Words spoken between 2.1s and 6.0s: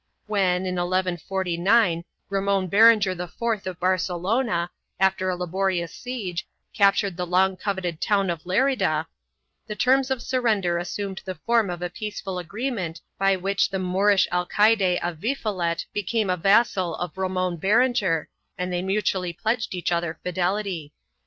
Ramon Berenger IV of Barcelona, after a laborious